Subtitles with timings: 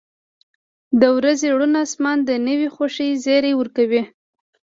[0.99, 4.01] •د ورځې روڼ آسمان د نوې خوښۍ زیری ورکوي.